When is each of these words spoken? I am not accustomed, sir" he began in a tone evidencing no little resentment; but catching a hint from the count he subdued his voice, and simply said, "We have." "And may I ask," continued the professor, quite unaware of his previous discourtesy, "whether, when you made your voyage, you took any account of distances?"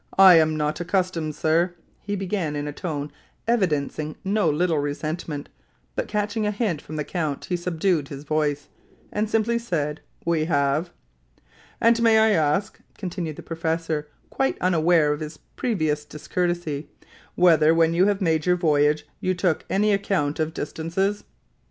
I 0.17 0.39
am 0.39 0.57
not 0.57 0.79
accustomed, 0.79 1.35
sir" 1.35 1.75
he 2.01 2.15
began 2.15 2.55
in 2.55 2.67
a 2.67 2.73
tone 2.73 3.11
evidencing 3.47 4.15
no 4.23 4.49
little 4.49 4.79
resentment; 4.79 5.47
but 5.95 6.07
catching 6.07 6.43
a 6.43 6.49
hint 6.49 6.81
from 6.81 6.95
the 6.95 7.03
count 7.03 7.45
he 7.45 7.55
subdued 7.55 8.07
his 8.07 8.23
voice, 8.23 8.67
and 9.13 9.29
simply 9.29 9.59
said, 9.59 10.01
"We 10.25 10.45
have." 10.45 10.89
"And 11.79 12.01
may 12.01 12.17
I 12.17 12.29
ask," 12.31 12.79
continued 12.97 13.35
the 13.35 13.43
professor, 13.43 14.07
quite 14.31 14.57
unaware 14.59 15.13
of 15.13 15.19
his 15.19 15.37
previous 15.55 16.03
discourtesy, 16.03 16.89
"whether, 17.35 17.71
when 17.75 17.93
you 17.93 18.11
made 18.19 18.47
your 18.47 18.55
voyage, 18.55 19.05
you 19.19 19.35
took 19.35 19.65
any 19.69 19.93
account 19.93 20.39
of 20.39 20.51
distances?" 20.51 21.25